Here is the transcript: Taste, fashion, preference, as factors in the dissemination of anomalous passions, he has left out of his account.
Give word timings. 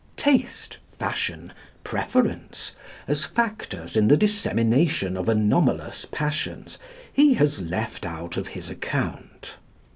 Taste, 0.17 0.79
fashion, 0.97 1.53
preference, 1.83 2.71
as 3.07 3.23
factors 3.23 3.95
in 3.95 4.07
the 4.07 4.17
dissemination 4.17 5.15
of 5.15 5.29
anomalous 5.29 6.05
passions, 6.09 6.79
he 7.13 7.35
has 7.35 7.61
left 7.61 8.03
out 8.03 8.35
of 8.35 8.47
his 8.47 8.67
account. 8.67 9.57